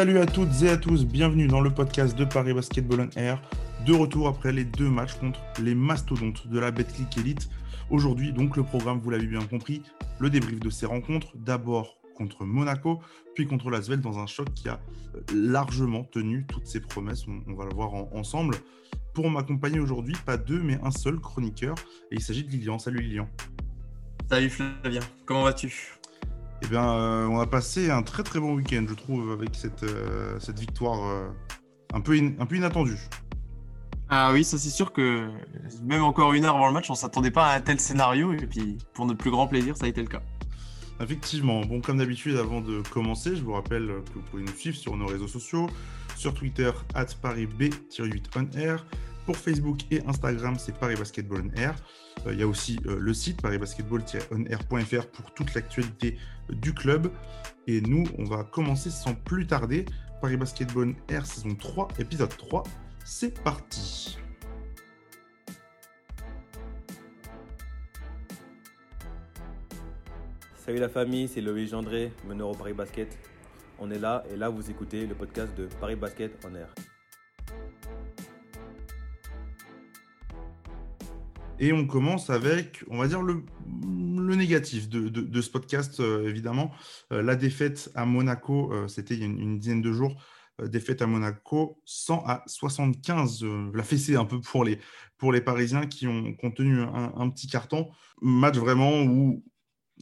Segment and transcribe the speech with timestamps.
[0.00, 3.38] Salut à toutes et à tous, bienvenue dans le podcast de Paris Basketball on Air.
[3.84, 7.50] De retour après les deux matchs contre les mastodontes de la Betclic Elite.
[7.90, 9.82] Aujourd'hui, donc, le programme, vous l'avez bien compris,
[10.18, 11.36] le débrief de ces rencontres.
[11.36, 13.02] D'abord contre Monaco,
[13.34, 14.80] puis contre Lasvel dans un choc qui a
[15.16, 17.26] euh, largement tenu toutes ses promesses.
[17.28, 18.56] On, va le voir ensemble.
[19.12, 21.74] Pour m'accompagner aujourd'hui, pas deux, mais un seul chroniqueur.
[22.10, 22.78] Et il s'agit de Lilian.
[22.78, 23.28] Salut Lilian.
[24.30, 25.99] Salut Flavien, comment vas-tu?
[26.62, 29.82] Eh bien, euh, on a passé un très très bon week-end, je trouve, avec cette,
[29.82, 31.30] euh, cette victoire
[31.94, 32.98] un, peu un peu inattendue.
[34.08, 35.28] Ah oui, ça c'est sûr que
[35.84, 38.32] même encore une heure avant le match, on s'attendait pas à un tel scénario.
[38.32, 40.22] Et puis, pour notre plus grand plaisir, ça a été le cas.
[41.00, 44.76] Effectivement, bon, comme d'habitude, avant de commencer, je vous rappelle que vous pouvez nous suivre
[44.76, 45.68] sur nos réseaux sociaux,
[46.16, 48.80] sur Twitter, at ParisB-8OnAir,
[49.30, 51.76] pour Facebook et Instagram, c'est Paris Basketball On Air.
[52.26, 57.12] Euh, il y a aussi euh, le site parisbasketball-onair.fr pour toute l'actualité du club.
[57.68, 59.84] Et nous, on va commencer sans plus tarder.
[60.20, 62.64] Paris Basketball On Air saison 3, épisode 3.
[63.04, 64.18] C'est parti.
[70.56, 73.16] Salut la famille, c'est Loïc Gendré, meneur au Paris Basket.
[73.78, 76.74] On est là et là vous écoutez le podcast de Paris Basket en air.
[81.62, 83.44] Et on commence avec, on va dire, le,
[84.34, 86.72] négatif de, ce podcast, euh, évidemment.
[87.12, 90.16] Euh, la défaite à Monaco, euh, c'était il y a une, dizaine de jours,
[90.62, 93.44] défaite à Monaco, 100 à 75.
[93.74, 94.78] la fessée un peu pour les,
[95.18, 97.90] pour les Parisiens qui ont, contenu un, petit carton.
[98.22, 99.44] Match vraiment où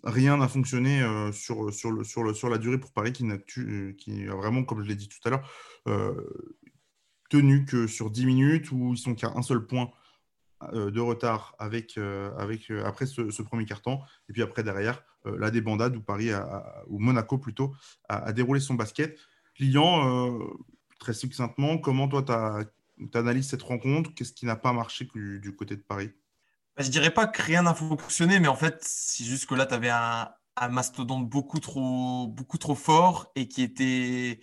[0.04, 1.00] rien n'a fonctionné
[1.32, 4.62] sur, sur, le, sur, le, sur la durée pour Paris qui, n'a, qui a vraiment,
[4.62, 5.48] comme je l'ai dit tout à l'heure,
[7.30, 9.90] tenu que sur 10 minutes où ils sont qu'à un seul point
[10.72, 11.98] de retard avec,
[12.36, 14.00] avec, après ce, premier carton.
[14.28, 17.74] Et puis après, derrière, la débandade où Paris, a, Monaco plutôt,
[18.08, 19.18] a, déroulé son basket.
[19.54, 20.38] Client,
[20.98, 24.14] très succinctement, comment toi, tu analyses cette rencontre?
[24.14, 26.10] Qu'est-ce qui n'a pas marché du côté de Paris?
[26.78, 29.66] Bah, je dirais pas que rien n'a fonctionné, mais en fait, c'est juste que là,
[29.66, 30.30] tu avais un,
[30.70, 34.38] mastodonte beaucoup trop, beaucoup trop fort et qui était,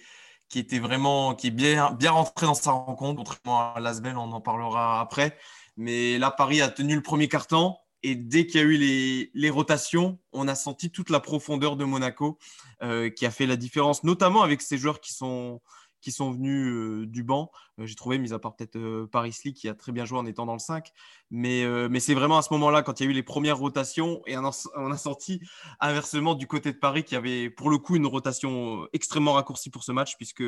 [0.50, 4.34] qui était vraiment, qui est bien, bien rentré dans sa rencontre, contrairement à Lasbel, on
[4.34, 5.38] en parlera après.
[5.78, 7.76] Mais là, Paris a tenu le premier carton.
[8.04, 11.86] Et dès qu'il y a eu les, rotations, on a senti toute la profondeur de
[11.86, 12.38] Monaco
[12.84, 15.60] euh, qui a fait la différence, notamment avec ces joueurs qui sont,
[16.06, 17.52] qui sont venus euh, du banc.
[17.80, 20.20] Euh, j'ai trouvé, mis à part peut-être euh, Paris Lee qui a très bien joué
[20.20, 20.92] en étant dans le 5.
[21.32, 24.22] Mais, mais c'est vraiment à ce moment-là, quand il y a eu les premières rotations,
[24.28, 25.42] et on a, senti
[25.80, 29.84] inversement du côté de Paris qui avait pour le coup une rotation extrêmement raccourcie pour
[29.84, 30.44] ce match, puisque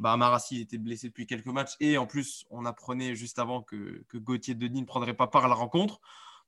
[0.00, 1.74] bah, Amarassi était blessé depuis quelques matchs.
[1.80, 5.44] Et en plus, on apprenait juste avant que, que Gauthier Denis ne prendrait pas part
[5.44, 6.00] à la rencontre.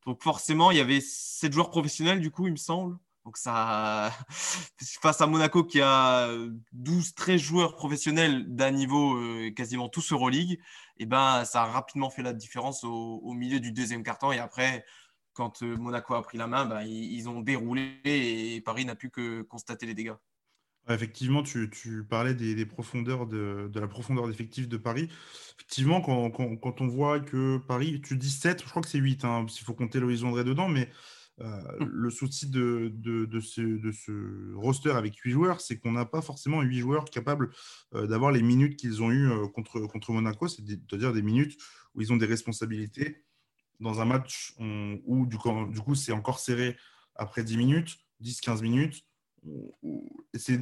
[0.07, 2.97] Donc forcément, il y avait sept joueurs professionnels, du coup, il me semble.
[3.25, 4.13] Donc ça,
[5.03, 6.29] face à Monaco qui a
[6.73, 11.67] 12, 13 joueurs professionnels d'un niveau euh, quasiment tous Euroleague, et eh ben ça a
[11.67, 14.33] rapidement fait la différence au, milieu du deuxième quart-temps.
[14.33, 14.85] Et après,
[15.33, 19.11] quand euh, Monaco a pris la main, ben, ils, ont déroulé et Paris n'a pu
[19.11, 20.17] que constater les dégâts.
[20.89, 21.69] Effectivement, tu,
[22.09, 25.11] parlais des, profondeurs de, la profondeur d'effectif de Paris.
[25.59, 29.47] Effectivement, quand, on voit que Paris, tu dis 7, je crois que c'est 8, hein,
[29.49, 30.91] s'il faut compter Loïs André dedans, mais.
[31.41, 36.23] Le souci de, de, ce, de, ce, roster avec 8 joueurs, c'est qu'on n'a pas
[36.23, 37.51] forcément 8 joueurs capables
[37.95, 41.57] euh, d'avoir les minutes qu'ils ont eues euh, contre, contre Monaco, c'est-à-dire des minutes
[41.95, 43.25] où ils ont des responsabilités
[43.81, 46.77] dans un match où du coup, c'est encore serré
[47.15, 49.05] après 10 minutes, 10-15 minutes.
[50.35, 50.61] c'est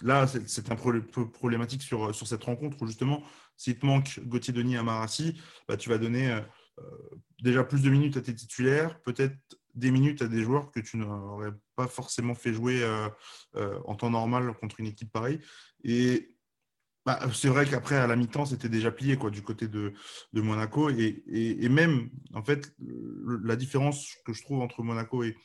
[0.00, 3.24] là, c'est un peu problématique sur, sur cette rencontre où justement,
[3.56, 6.40] s'il te manque Gauthier Denis à Marassi, bah, tu vas donner
[7.42, 9.36] déjà plus de minutes à tes titulaires, peut-être
[9.74, 13.08] des minutes à des joueurs que tu n'aurais pas forcément fait jouer euh,
[13.56, 15.40] euh, en temps normal contre une équipe pareille.
[15.84, 16.36] Et
[17.06, 19.94] bah, c'est vrai qu'après, à la mi-temps, c'était déjà plié quoi, du côté de,
[20.32, 20.90] de Monaco.
[20.90, 22.74] Et, et, même, en fait,
[23.42, 25.36] la différence que je trouve entre Monaco et,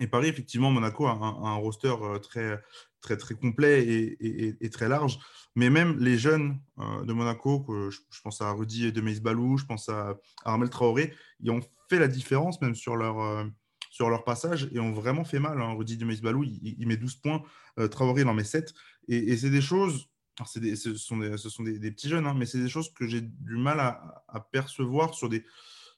[0.00, 2.60] et Paris, effectivement, Monaco a un, roster euh, très,
[3.00, 5.18] très, très complet et, et, très large.
[5.54, 10.18] Mais même les jeunes de Monaco, je, pense à Rudy de Balou, je pense à,
[10.44, 13.44] à Armel Traoré, ils ont fait la différence même sur leur, euh,
[13.90, 15.60] sur leur passage et ont vraiment fait mal.
[15.60, 15.74] Hein.
[15.74, 17.42] Rudy de Balou, il, met 12 points,
[17.78, 18.74] euh, Traoré il en met 7.
[19.08, 20.08] Et, c'est des choses,
[20.56, 23.06] des, ce sont, des, ce sont des, petits jeunes, hein, mais c'est des choses que
[23.06, 25.44] j'ai du mal à, percevoir sur des,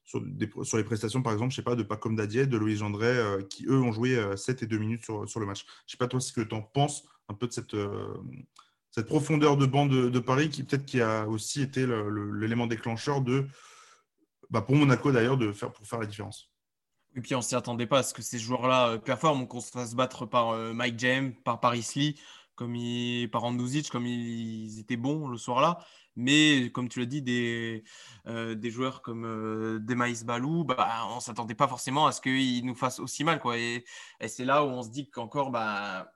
[0.04, 3.42] sur, les prestations, par exemple, je sais pas, de Pacom Dadier, de Louis Gendré, euh,
[3.42, 5.64] qui eux ont joué 7 et 2 minutes sur, sur le match.
[5.86, 7.76] Je sais pas toi ce que tu en penses un peu de cette,
[8.90, 11.86] cette profondeur de banc de, de Paris qui peut-être qui a aussi été
[12.38, 13.46] l'élément déclencheur de
[14.50, 16.50] bah, pour Monaco d'ailleurs, de faire, pour faire la différence.
[17.14, 19.60] Et puis on ne s'y attendait pas à ce que ces joueurs-là euh, performent, qu'on
[19.60, 22.20] se fasse battre par euh, Mike James, par Paris Lee.
[22.54, 25.78] comme il, par Andouzic, comme ils étaient bons le soir-là.
[26.16, 27.84] Mais comme tu l'as dit, des,
[28.26, 29.78] euh, des joueurs comme euh,
[30.24, 33.38] Balou, bah, on ne s'attendait pas forcément à ce qu'ils nous fassent aussi mal.
[33.38, 33.58] Quoi.
[33.58, 33.84] Et,
[34.26, 36.10] c'est là où on se dit qu'encore bah,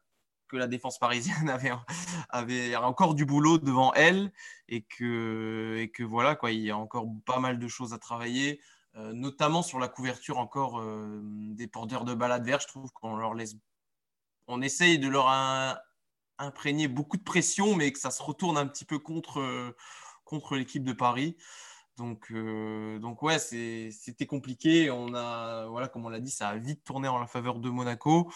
[0.51, 1.49] que la défense parisienne
[2.31, 4.33] avait, encore du boulot devant elle
[4.69, 8.61] et que, voilà, quoi, il y a encore pas mal de choses à travailler.
[8.97, 12.65] Euh, notamment sur la couverture encore euh, des porteurs de balles adverses.
[12.65, 13.55] Je trouve qu'on leur laisse,
[14.49, 15.29] on essaye de leur
[16.39, 19.77] imprégner beaucoup de pression, mais que ça se retourne un petit peu contre,
[20.25, 21.37] contre l'équipe de Paris.
[22.01, 24.91] Donc, euh, donc ouais, c'était compliqué.
[24.91, 27.69] On a, voilà, comme on l'a dit, ça a vite tourné en la faveur de
[27.69, 28.33] Monaco.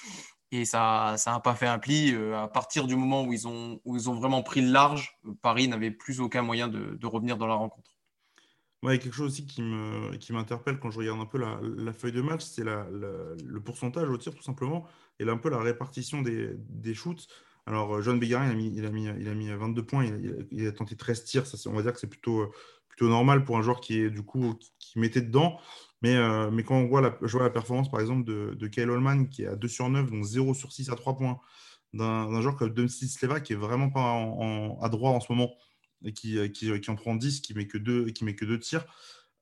[0.52, 2.14] Et ça n'a pas fait un pli.
[2.34, 5.68] À partir du moment où ils ont, où ils ont vraiment pris le large, Paris
[5.68, 7.90] n'avait plus aucun moyen de, revenir dans la rencontre.
[8.82, 12.12] Ouais, quelque chose aussi qui me qui m'interpelle quand je regarde un peu la, feuille
[12.12, 14.86] de match, c'est le pourcentage au tir tout simplement
[15.18, 17.26] et un peu la répartition des, shoots.
[17.66, 20.06] Alors, John Bégarin, il a mis, il a mis, il a mis 22 points,
[20.50, 22.52] il, a tenté 13 tirs, on va dire que c'est plutôt,
[22.88, 25.58] plutôt normal pour un joueur qui est du coup qui, mettait dedans.
[26.04, 28.90] Mais, euh, mais quand on voit la, je vois la performance par exemple de, Kyle
[28.90, 31.40] Holman qui est à 2 sur 9, donc 0 sur 6 à 3 points,
[31.94, 35.54] d'un joueur comme Dumstis Sleva qui est vraiment pas à droit en ce moment
[36.04, 36.38] et qui,
[36.88, 38.84] en prend 10, qui met met que deux tirs.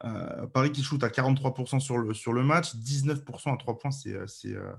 [0.04, 1.98] Euh, Paris qui shoot à 43% sur
[2.32, 4.72] le, match, 19% à 3 points, euh,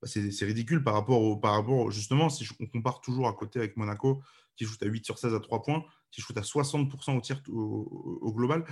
[0.00, 3.58] bah, c'est ridicule par rapport, au, par rapport justement, si on compare toujours à côté
[3.58, 4.22] avec Monaco,
[4.56, 7.42] qui shoot à 8 sur 16 à 3 points, qui shoot à 60% au tir
[7.50, 8.64] au, global.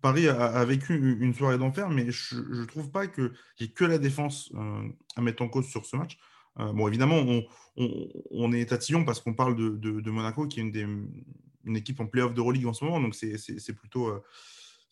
[0.00, 3.84] Paris a, vécu une soirée d'enfer, mais je ne trouve pas qu'il n'y ait que
[3.84, 4.52] la défense
[5.16, 6.18] à mettre en cause sur ce match.
[6.60, 7.24] Euh, bon, évidemment,
[7.76, 12.66] on, est tatillon parce qu'on parle de, Monaco, qui est une, équipe en playoff d'Euroleague
[12.66, 13.00] en ce moment.
[13.00, 14.08] Donc, c'est plutôt.
[14.08, 14.22] Euh,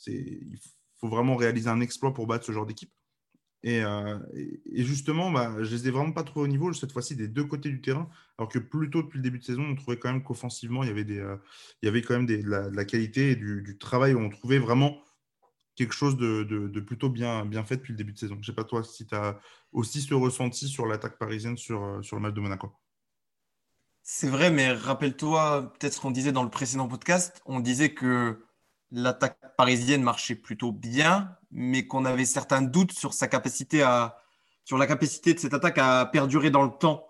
[0.06, 0.58] il
[0.99, 2.93] faut vraiment réaliser un exploit pour battre ce genre d'équipe.
[3.62, 4.19] Et, euh,
[4.73, 7.69] justement, bah, je les ai vraiment pas trop au niveau cette fois-ci des deux côtés
[7.69, 8.09] du terrain,
[8.39, 10.89] alors que plus tôt depuis le début de saison, on trouvait quand même qu'offensivement, il
[10.89, 11.23] y avait, des,
[11.83, 15.03] il y avait quand même de, la, qualité et du, travail on trouvait vraiment
[15.81, 18.35] quelque chose de, plutôt bien, bien fait depuis le début de saison.
[18.35, 19.41] Je ne sais pas toi si tu as
[19.73, 22.71] aussi ce ressenti sur l'attaque parisienne sur, euh, sur le match de Monaco.
[24.03, 27.41] C'est vrai, mais rappelle-toi peut-être ce qu'on disait dans le précédent podcast.
[27.47, 28.43] On disait que
[28.93, 35.55] l'attaque parisienne marchait plutôt bien, mais qu'on avait certains doutes sur la capacité de cette
[35.55, 37.07] attaque à perdurer dans le temps,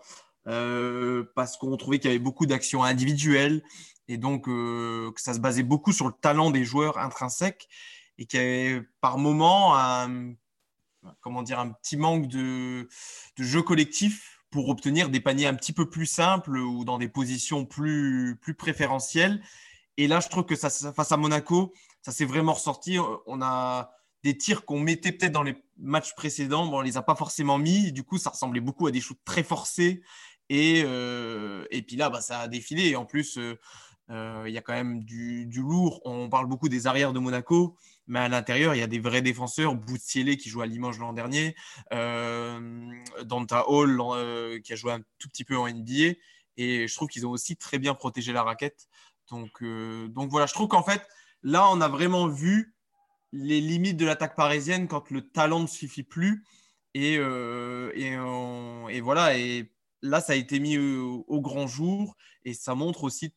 [0.46, 3.62] euh, parce qu'on trouvait qu'il y avait beaucoup d'actions individuelles
[4.08, 7.68] et donc euh, que ça se basait beaucoup sur le talent des joueurs intrinsèques
[8.18, 10.34] et qui avait par moment un,
[11.20, 12.88] comment dire, un petit manque de,
[13.38, 17.64] jeu collectif pour obtenir des paniers un petit peu plus simples ou dans des positions
[17.64, 19.42] plus préférentielles.
[19.96, 21.72] Et là, je trouve que face à Monaco,
[22.02, 22.98] ça s'est vraiment ressorti.
[23.26, 23.90] On a
[24.22, 27.58] des tirs qu'on mettait peut-être dans les matchs précédents, bon, on les a pas forcément
[27.58, 27.92] mis.
[27.92, 30.02] Du coup, ça ressemblait beaucoup à des shoots très forcés.
[30.48, 32.88] Et, euh, et puis là, bah, ça a défilé.
[32.88, 33.58] Et en plus, euh,
[34.10, 36.00] euh, il y a quand même du, du, lourd.
[36.04, 39.22] On parle beaucoup des arrières de Monaco mais à l'intérieur, il y a des vrais
[39.22, 39.76] défenseurs.
[39.76, 41.54] Boutielé qui joue à Limoges l'an dernier,
[41.92, 44.02] Danta Hall
[44.64, 46.16] qui a joué un tout petit peu en NBA.
[46.56, 48.88] Et je trouve qu'ils ont aussi très bien protégé la raquette.
[49.30, 51.06] Donc, euh, donc voilà, je trouve qu'en fait,
[51.42, 52.74] là, on a vraiment vu
[53.32, 56.44] les limites de l'attaque parisienne quand le talent ne suffit plus.
[56.94, 59.72] Et, et, voilà, et
[60.02, 62.16] là, ça a été mis au, grand jour.
[62.44, 63.32] Et ça montre aussi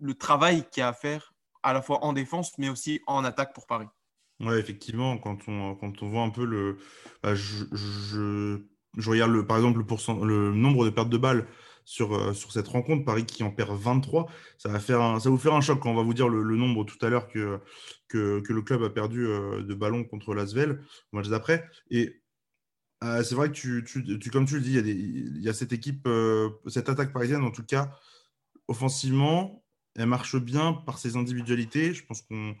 [0.00, 3.24] le travail qu'il y a à faire à la fois en défense, mais aussi en
[3.24, 3.88] attaque pour Paris.
[4.40, 6.78] Ouais, effectivement, quand on, quand on voit un peu le.
[7.22, 8.60] Bah, je, je,
[8.96, 11.46] je, regarde le, par exemple le, le nombre de pertes de balles
[11.84, 15.38] sur, euh, sur cette rencontre, Paris qui en perd 23, ça va, faire ça vous
[15.38, 17.60] faire un choc quand on va vous dire le, nombre tout à l'heure que,
[18.08, 20.80] que, le club a perdu euh, de ballons contre l'Asvel
[21.12, 21.68] au match d'après.
[21.90, 22.22] Et
[23.02, 25.52] euh, c'est vrai que, tu, tu, tu, comme tu le dis, il y y a
[25.52, 26.08] cette équipe,
[26.68, 27.98] cette attaque parisienne, en tout cas,
[28.68, 29.62] offensivement,
[29.96, 31.92] elle marche bien par ses individualités.
[31.92, 32.54] Je pense qu'on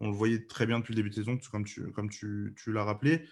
[0.00, 2.84] on le voyait très bien depuis le début de saison, comme tu, comme tu, l'as
[2.84, 3.24] rappelé.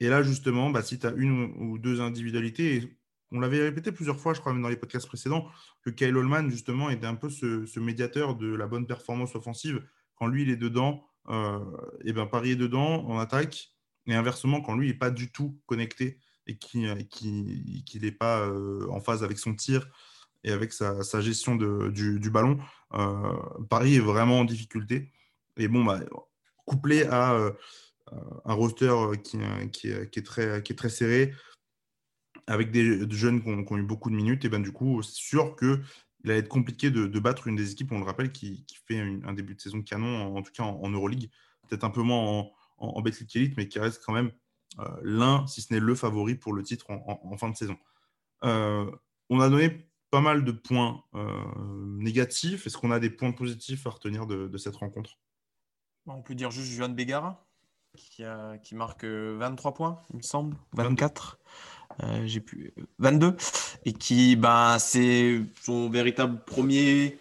[0.00, 2.98] Et là, justement, bah, si tu as une ou deux individualités,
[3.32, 5.48] on l'avait répété plusieurs fois, je crois, même dans les podcasts précédents,
[5.82, 9.82] que Kyle Holman, justement, était un peu ce, médiateur de la bonne performance offensive.
[10.16, 11.58] Quand lui, il est dedans, et euh,
[12.04, 13.72] eh ben Paris est dedans en attaque.
[14.06, 16.84] Et inversement, quand lui, n'est pas du tout connecté et qu'il
[18.00, 19.88] n'est pas euh, en phase avec son tir
[20.44, 22.58] et avec sa, gestion du, ballon,
[22.94, 23.32] euh,
[23.68, 25.10] Paris est vraiment en difficulté.
[25.56, 26.00] Et bon, bah,
[26.64, 27.34] couplé à
[28.12, 31.34] euh, un roster euh, euh, qui est très serré,
[32.46, 35.56] avec des, jeunes qui ont, eu beaucoup de minutes, et ben du coup, c'est sûr
[35.56, 35.80] qu'il
[36.24, 39.54] allait être compliqué de, battre une des équipes, on le rappelle, qui, fait un début
[39.54, 41.30] de saison canon, en, tout cas en, Euroleague,
[41.68, 44.30] peut-être un peu moins en, en, Elite, mais qui reste quand même
[45.02, 47.76] l'un, si ce n'est le favori pour le titre en, fin de saison.
[48.42, 51.02] on a donné pas mal de points
[51.98, 52.66] négatifs.
[52.66, 55.18] Est-ce qu'on a des points positifs à retenir de, cette rencontre?
[56.06, 57.44] On peut dire juste Johan Bégara
[57.96, 58.22] qui,
[58.62, 61.38] qui marque 23 points, il me semble, 24.
[62.24, 63.36] J'ai pu 22
[63.84, 67.18] et qui ben c'est son véritable premier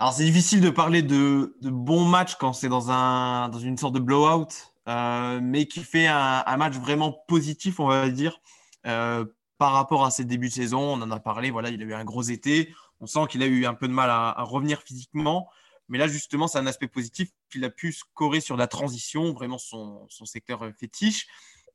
[0.00, 3.76] alors, c'est difficile de parler de, de bons matchs quand c'est dans, un, dans une
[3.76, 4.46] sorte de blowout,
[4.88, 8.40] euh, mais qui fait un, match vraiment positif, on va dire,
[8.86, 9.26] euh,
[9.58, 10.80] par rapport à ses débuts de saison.
[10.80, 12.74] On en a parlé, voilà, il a eu un gros été.
[13.00, 15.50] On sent qu'il a eu un peu de mal à, revenir physiquement.
[15.90, 17.28] Mais là, justement, c'est un aspect positif.
[17.54, 21.26] Il a pu scorer sur la transition, vraiment son, son secteur fétiche.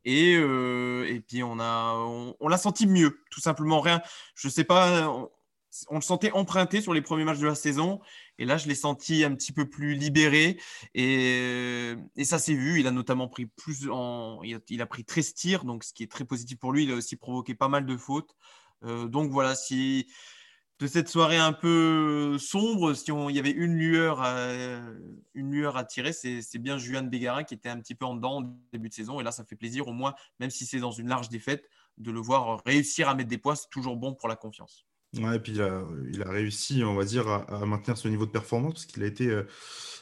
[0.05, 1.95] Et, euh, et puis, on, a,
[2.39, 3.81] on, l'a senti mieux, tout simplement.
[3.81, 4.01] Rien.
[4.35, 5.29] Je ne sais pas,
[5.89, 7.99] on le sentait emprunté sur les premiers matchs de la saison.
[8.37, 10.59] Et là, je l'ai senti un petit peu plus libéré.
[10.93, 12.79] Et, ça s'est vu.
[12.79, 14.41] Il a notamment pris plus en.
[14.43, 16.83] Il a, pris 13 tirs, donc ce qui est très positif pour lui.
[16.83, 18.35] Il a aussi provoqué pas mal de fautes.
[18.83, 20.07] Euh, donc voilà, si
[20.79, 24.53] de cette soirée un peu sombre, si on, il y avait une lueur à,
[25.33, 28.41] une lueur à tirer, c'est, bien Juan Bégarin qui était un petit peu en dedans
[28.41, 29.19] au début de saison.
[29.19, 32.11] Et là, ça fait plaisir, au moins, même si c'est dans une large défaite, de
[32.11, 33.55] le voir réussir à mettre des points.
[33.55, 34.85] C'est toujours bon pour la confiance.
[35.17, 38.73] Ouais, et puis il a, réussi, on va dire, à, maintenir ce niveau de performance
[38.73, 39.29] parce qu'il a été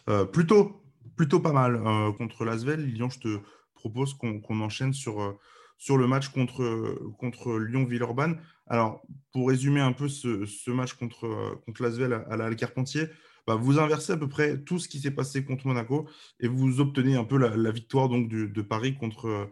[0.09, 0.81] euh, plutôt,
[1.15, 2.83] plutôt pas mal euh, contre l'Asvel.
[2.83, 3.39] Lyon, je te
[3.75, 5.37] propose qu'on enchaîne sur,
[5.77, 8.39] sur le match contre, contre Lyon-Villeurbanne.
[8.67, 13.07] Alors, pour résumer un peu ce, match contre, contre l'Asvel à, la Carpentier,
[13.45, 16.07] bah, vous inversez à peu près tout ce qui s'est passé contre Monaco
[16.39, 19.49] et vous obtenez un peu la, victoire donc, de Paris contre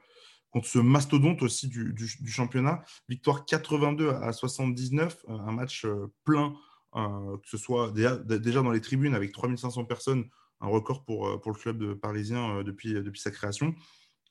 [0.51, 1.95] contre ce mastodonte aussi du,
[2.27, 2.83] championnat.
[3.09, 6.53] Victoire 82 à 79, euh, un match euh, plein,
[6.95, 8.17] euh, que ce soit déjà,
[8.61, 10.25] dans les tribunes avec 3500 personnes,
[10.59, 13.73] un record pour, pour le club parisien depuis, depuis sa création.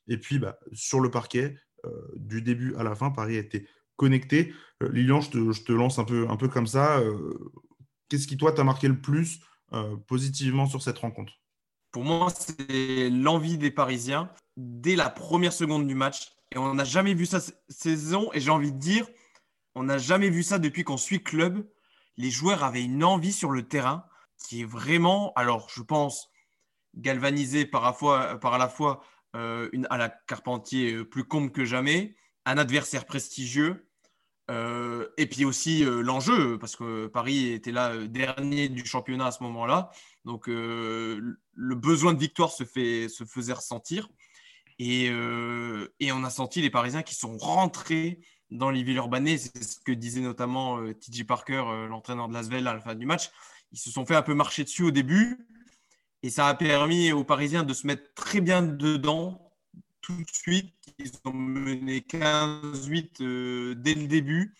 [0.07, 1.57] Et puis bah, sur le parquet,
[2.15, 4.53] du début à la fin, Paris a été connecté.
[4.91, 7.01] Lilian, je te, lance un peu, un peu comme ça.
[8.09, 9.41] Qu'est-ce qui, toi, t'a marqué le plus
[10.07, 11.33] positivement sur cette rencontre?
[11.91, 16.31] Pour moi, c'est l'envie des Parisiens dès la première seconde du match.
[16.53, 18.29] Et on n'a jamais vu ça cette saison.
[18.33, 19.07] Et j'ai envie de dire,
[19.75, 21.67] on n'a jamais vu ça depuis qu'on suit club.
[22.17, 24.05] Les joueurs avaient une envie sur le terrain
[24.37, 26.29] qui est vraiment, alors je pense,
[26.95, 29.03] galvanisé par, à la fois
[29.35, 33.87] euh, une, à la Carpentier euh, plus comble que jamais, un adversaire prestigieux,
[34.49, 39.43] euh, et puis aussi l'enjeu, parce que Paris était là dernier du championnat à ce
[39.43, 39.91] moment-là.
[40.25, 44.09] Donc le besoin de victoire se, faisait ressentir.
[44.81, 48.19] Euh, et, on a senti les Parisiens qui sont rentrés
[48.49, 49.37] dans les villes urbanées.
[49.37, 52.95] C'est ce que disait notamment euh, TJ Parker, euh, l'entraîneur de Lasvel, à la fin
[52.95, 53.29] du match.
[53.71, 55.47] Ils se sont fait un peu marcher dessus au début.
[56.23, 59.50] Et ça a permis aux Parisiens de se mettre très bien dedans
[60.01, 60.73] tout de suite.
[60.99, 64.55] Ils ont mené 15-8 dès le début.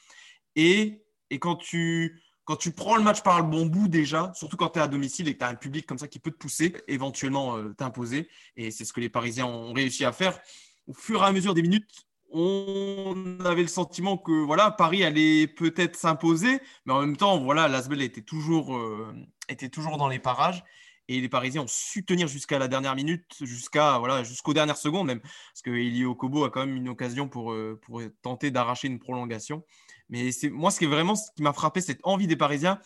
[0.55, 2.21] Et, et quand tu
[2.51, 4.88] quand tu prends le match par le bon bout déjà, surtout quand tu es à
[4.88, 7.74] domicile et que tu as un public comme ça qui peut te pousser, éventuellement euh,
[7.74, 8.29] t'imposer.
[8.57, 10.39] Et c'est ce que les Parisiens ont réussi à faire.
[10.88, 15.48] Au fur et à mesure des minutes, on avait le sentiment que voilà, Paris allait
[15.48, 19.13] peut-être s'imposer, mais en même temps, voilà, l'Asbel était toujours, euh,
[19.48, 20.63] était toujours dans les parages.
[21.08, 25.08] Et les Parisiens ont su tenir jusqu'à la dernière minute, jusqu'à voilà, jusqu'aux dernières secondes
[25.08, 28.88] même, parce que Elio Kobo a quand même une occasion pour, euh, pour tenter d'arracher
[28.88, 29.65] une prolongation.
[30.10, 32.79] Mais c'est moi, ce qui est vraiment ce qui m'a frappé, cette envie des Parisiens.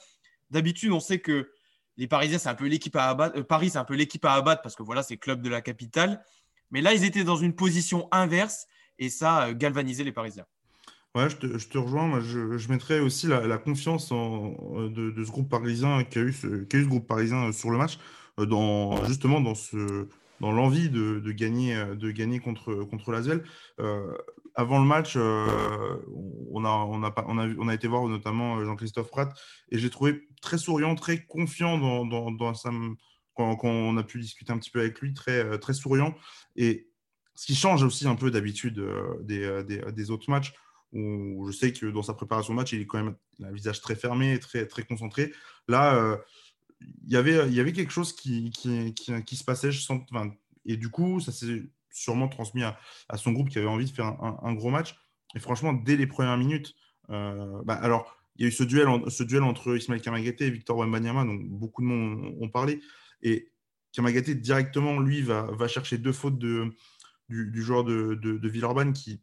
[0.50, 1.52] D'habitude, on sait que
[1.98, 3.40] les Parisiens, c'est un peu l'équipe à abattre.
[3.40, 5.62] Euh, Paris, c'est un peu l'équipe à abattre parce que voilà, c'est club de la
[5.62, 6.24] capitale.
[6.72, 8.68] Mais là, ils étaient dans une position inverse
[8.98, 10.46] et ça a galvanisé les Parisiens.
[11.16, 12.20] Ouais, je te, rejoins.
[12.20, 16.86] Je, je, mettrais aussi la, confiance en, de, ce groupe parisien qui a, eu ce,
[16.86, 17.98] groupe parisien sur le match,
[18.40, 23.12] euh, dans, justement dans l'envie de, gagner, de gagner contre, contre.
[23.80, 24.18] Euh,
[24.56, 25.98] avant le match, euh,
[26.52, 29.34] on, a, été voir notamment euh, Jean-Christophe Pratt
[29.70, 32.08] et j'ai trouvé très souriant, très confiant dans,
[33.34, 36.16] quand, on a pu discuter un petit peu avec lui, très, souriant.
[36.56, 36.88] Et
[37.36, 38.82] ce qui change aussi un peu d'habitude
[39.24, 40.54] des, des, autres matchs,
[40.96, 43.96] où je sais que dans sa préparation match, il est quand même un visage très
[43.96, 45.34] fermé, très, très concentré.
[45.68, 46.18] Là,
[46.82, 49.70] il y avait, y avait quelque chose qui, qui, qui, se passait.
[50.66, 52.78] Et du coup, ça s'est sûrement transmis à,
[53.18, 54.96] son groupe qui avait envie de faire un, gros match.
[55.36, 56.76] Et franchement, dès les premières minutes,
[57.10, 60.52] euh, bah, alors, il y a eu ce duel, ce duel entre Ismaël Kamagaté et
[60.52, 62.82] Victor Wembanyama, donc beaucoup de monde ont, parlé.
[63.22, 63.52] Et
[63.94, 66.76] Kamagaté, directement, lui, va, va chercher deux fautes de,
[67.30, 69.22] du, joueur de, de, Villeurbanne qui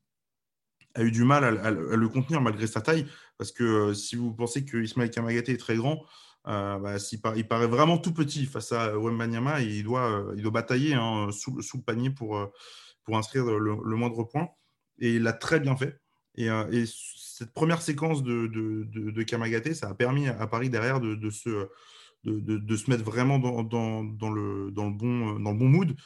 [0.94, 3.06] a eu du mal à, le contenir malgré sa taille.
[3.38, 6.04] Parce que euh, si vous pensez que Ismaël Kamagaté est très grand,
[6.48, 6.96] euh, bah,
[7.36, 10.94] il, paraît vraiment tout petit face à Wembanyama et il doit, euh, il doit batailler
[10.94, 12.50] hein, sous, le panier pour,
[13.04, 14.48] pour inscrire le, moindre point.
[14.98, 16.00] Et il l'a très bien fait.
[16.36, 16.48] Et,
[17.34, 21.68] cette première séquence de, de, ça a permis à Paris derrière de, se,
[22.24, 25.96] de, se mettre vraiment dans, le, bon, dans le bon mood,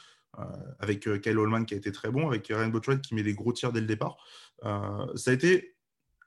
[0.79, 3.53] avec Kyle Holman qui a été très bon, avec Ryan Botchwright qui met des gros
[3.53, 4.17] tirs dès le départ.
[4.63, 5.75] ça a été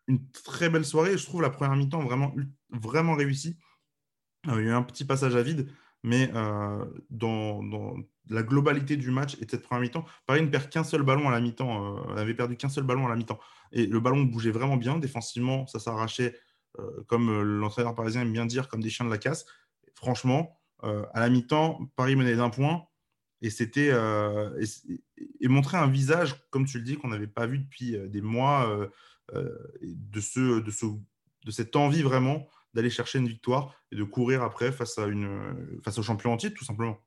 [0.08, 1.16] une très belle soirée.
[1.16, 2.34] Je trouve la première mi-temps vraiment,
[2.70, 3.56] vraiment réussie.
[4.46, 5.68] il y a eu un petit passage à vide,
[6.02, 6.32] mais
[7.10, 7.62] dans,
[8.30, 11.28] la globalité du match et de cette première mi-temps, Paris ne perd qu'un seul ballon
[11.28, 11.98] à la mi-temps.
[11.98, 13.40] Euh, avait perdu qu'un seul ballon à la mi-temps.
[13.72, 14.98] Et le ballon bougeait vraiment bien.
[14.98, 16.36] Défensivement, ça s'arrachait,
[16.78, 19.46] euh, comme euh, l'entraîneur parisien aime bien dire, comme des chiens de la casse.
[19.94, 22.84] franchement, à la mi-temps, Paris menait d'un point.
[23.42, 27.96] Et c'était et, montrer un visage, comme tu le dis, qu'on n'avait pas vu depuis
[28.08, 28.88] des mois,
[29.32, 30.86] de, ce, de, ce,
[31.44, 35.80] de cette envie vraiment d'aller chercher une victoire et de courir après face, à une,
[35.84, 36.98] face au champion entier, tout simplement.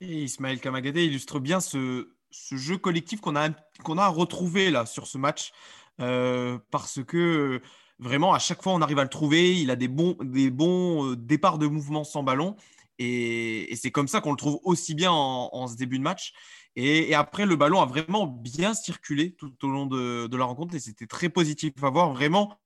[0.00, 3.50] Et Ismaël Kamagaté illustre bien ce, jeu collectif qu'on a,
[3.82, 5.52] qu'on a retrouvé là sur ce match.
[6.00, 7.60] Euh, parce que
[7.98, 9.58] vraiment, à chaque fois, on arrive à le trouver.
[9.60, 12.54] Il a des bons, des bons euh, départs de mouvement sans ballon.
[12.98, 16.32] Et, c'est comme ça qu'on le trouve aussi bien en, ce début de match.
[16.76, 20.74] Et, après, le ballon a vraiment bien circulé tout au long de, la rencontre.
[20.74, 22.12] Et c'était très positif à voir.
[22.12, 22.60] Vraiment,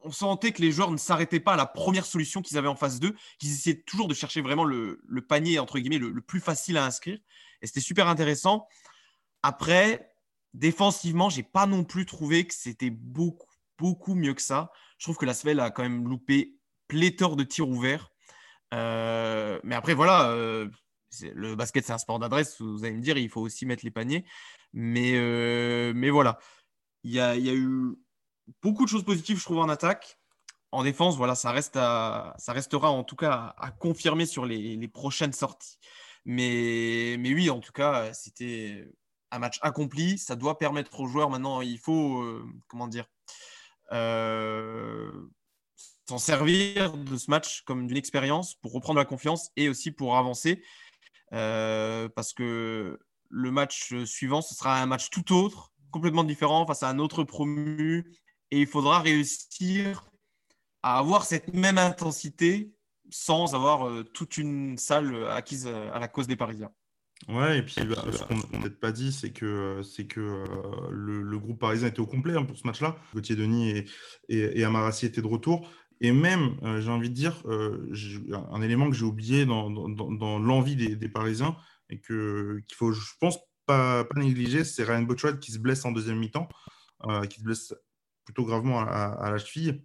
[0.00, 2.76] on sentait que les joueurs ne s'arrêtaient pas à la première solution qu'ils avaient en
[2.76, 6.76] face d'eux, qu'ils essayaient toujours de chercher vraiment le, panier, entre guillemets, le, plus facile
[6.76, 7.18] à inscrire.
[7.62, 8.68] Et c'était super intéressant.
[9.42, 10.14] Après,
[10.52, 14.70] défensivement, j'ai pas non plus trouvé que c'était beaucoup, beaucoup mieux que ça.
[14.98, 16.56] Je trouve que la Svel a quand même loupé
[16.88, 18.13] pléthore de tirs ouverts.
[18.74, 20.68] Euh, mais après, voilà, euh,
[21.34, 22.60] le basket, c'est un sport d'adresse.
[22.60, 24.24] Vous allez me dire, il faut aussi mettre les paniers.
[24.72, 26.38] Mais, euh, mais voilà,
[27.04, 27.96] il y a, y a eu
[28.62, 30.18] beaucoup de choses positives, je trouve, en attaque.
[30.72, 35.32] En défense, voilà, ça, reste ça restera en tout cas à, confirmer sur les, prochaines
[35.32, 35.78] sorties.
[36.24, 38.92] Mais, mais oui, en tout cas, c'était
[39.30, 40.18] un match accompli.
[40.18, 42.24] Ça doit permettre aux joueurs maintenant, il faut,
[42.66, 43.06] comment dire,
[46.08, 50.16] s'en servir de ce match comme d'une expérience pour reprendre la confiance et aussi pour
[50.16, 50.62] avancer.
[51.32, 52.98] Euh, parce que
[53.30, 57.24] le match suivant, ce sera un match tout autre, complètement différent, face à un autre
[57.24, 58.12] promu,
[58.50, 60.04] et il faudra réussir
[60.82, 62.72] à avoir cette même intensité
[63.10, 66.70] sans avoir euh, toute une salle acquise euh, à la cause des Parisiens.
[67.28, 70.44] Ouais, et puis bah, ce qu'on n'a peut-être pas dit, c'est que, c'est que
[70.90, 72.96] le, groupe parisien était au complet hein, pour ce match-là.
[73.14, 73.86] Gauthier Denis et,
[74.28, 75.70] et, et, Amarassi étaient de retour.
[76.00, 79.68] Et même, j'ai envie de dire, un élément que j'ai oublié dans,
[80.38, 81.56] l'envie des, Parisiens
[81.88, 86.18] et qu'il faut, je pense, pas, négliger, c'est Ryan Botchwald qui se blesse en deuxième
[86.18, 86.48] mi-temps,
[87.30, 87.74] qui se blesse
[88.24, 89.82] plutôt gravement à, la cheville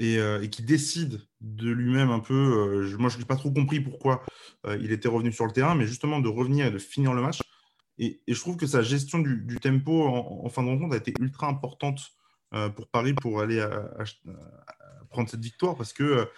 [0.00, 2.34] euh, et, qui décide de lui-même un peu.
[2.34, 4.22] Euh, moi, je n'ai pas trop compris pourquoi
[4.66, 7.22] euh, il était revenu sur le terrain, mais justement de revenir et de finir le
[7.22, 7.40] match.
[7.98, 11.48] Et, je trouve que sa gestion du, tempo en, fin de rencontre a été ultra
[11.48, 12.00] importante
[12.76, 13.66] pour Paris pour aller
[15.12, 16.28] prendre cette victoire parce que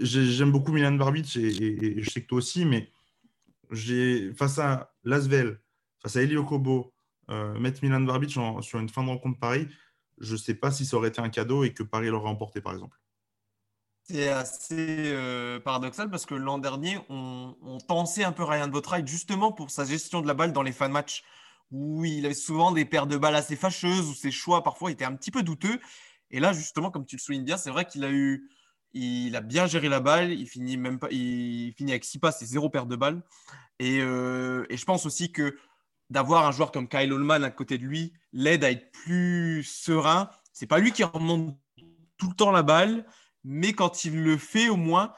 [0.00, 2.90] j'aime beaucoup Milan Barbic et, je sais que toi aussi, mais
[4.34, 5.60] face à Lasvel,
[6.02, 6.92] face à Elio Kobo,
[7.28, 9.68] mettre Milan Barbic sur une fin de rencontre Paris,
[10.18, 12.60] je ne sais pas si ça aurait été un cadeau et que Paris l'aurait emporté,
[12.60, 12.98] par exemple.
[14.04, 19.52] C'est assez euh, paradoxal parce que l'an dernier, on, pensait un peu Ryan Botraille justement
[19.52, 21.22] pour sa gestion de la balle dans les fan matchs
[21.70, 25.04] où il avait souvent des paires de balles assez fâcheuses, où ses choix parfois étaient
[25.04, 25.80] un petit peu douteux.
[26.30, 28.48] Et là, justement, comme tu le soulignes bien, c'est vrai qu'il a eu,
[28.92, 30.32] il a bien géré la balle.
[30.32, 33.22] Il finit même pas, il finit avec six passes et zéro paire de balles.
[33.78, 35.56] Et, euh, et je pense aussi que
[36.10, 40.30] d'avoir un joueur comme Kyle Holman à côté de lui l'aide à être plus serein.
[40.52, 41.56] C'est pas lui qui remonte
[42.18, 43.06] tout le temps la balle,
[43.44, 45.12] mais quand il le fait, au moins,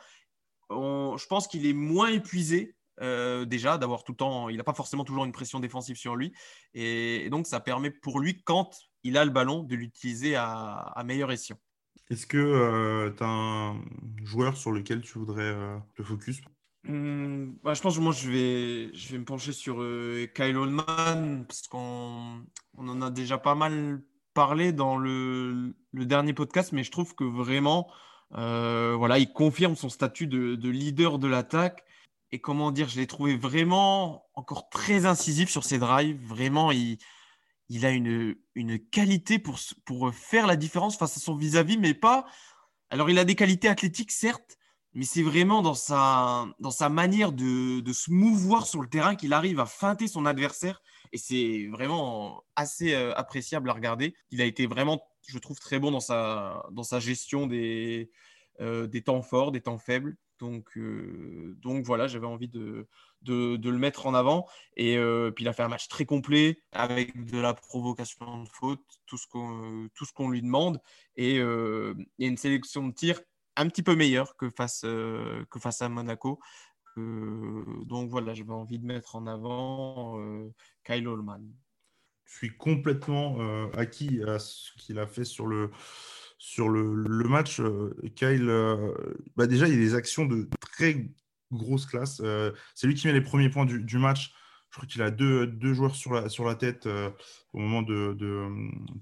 [0.71, 2.77] je pense qu'il est moins épuisé.
[3.01, 6.15] Euh, déjà d'avoir tout le temps, il n'a pas forcément toujours une pression défensive sur
[6.15, 6.33] lui,
[6.75, 11.33] et, donc ça permet pour lui, quand il a le ballon, de l'utiliser à, meilleur
[11.33, 11.59] escient.
[12.11, 13.81] Est-ce que euh, tu as un
[14.25, 16.41] joueur sur lequel tu voudrais euh, te focus?
[16.85, 20.57] Hmm, bah, je pense que moi, je vais, je vais me pencher sur euh, Kyle
[20.57, 22.45] Oldman parce qu'on
[22.77, 24.03] on en a déjà pas mal
[24.35, 27.91] parlé dans le, le dernier podcast, mais je trouve que vraiment,
[28.35, 31.85] euh, voilà, il confirme son statut de, de leader de l'attaque.
[32.33, 36.19] Et comment dire, je l'ai trouvé vraiment encore très incisif sur ses drives.
[36.27, 36.99] Vraiment, il,
[37.73, 38.37] il a une,
[38.91, 42.27] qualité pour, pour faire la différence face à son vis-à-vis, -vis, mais pas.
[42.91, 44.59] Alors, il a des qualités athlétiques, certes,
[44.93, 49.67] mais c'est vraiment dans sa, manière de, se mouvoir sur le terrain qu'il arrive à
[49.67, 50.83] feinter son adversaire.
[51.13, 54.15] Et c'est vraiment assez euh, appréciable à regarder.
[54.31, 59.53] Il a été vraiment, je trouve, très bon dans sa, gestion euh, des temps forts,
[59.53, 60.17] des temps faibles.
[60.43, 62.89] Donc, euh, donc voilà, j'avais envie de,
[63.25, 64.49] le mettre en avant.
[64.77, 68.49] Et euh, puis il a fait un match très complet avec de la provocation de
[68.49, 70.81] faute, tout ce qu'on lui demande.
[71.15, 73.21] Et, euh, une sélection de tir
[73.55, 76.41] un petit peu meilleure que face, que face à Monaco.
[76.97, 80.19] donc voilà, j'avais envie de mettre en avant
[80.85, 81.43] Kyle Holman.
[82.25, 83.39] Je suis complètement
[83.75, 85.71] acquis à ce qu'il a fait sur le,
[86.43, 88.93] sur le, le match, euh, Kyle, euh,
[89.37, 91.07] bah déjà, il y a des actions de très
[91.53, 92.21] grosse classe.
[92.25, 94.35] Euh, c'est lui qui met les premiers points du, match.
[94.69, 96.89] Je crois qu'il a deux, deux, joueurs sur la, sur la tête
[97.53, 98.49] au moment de, de,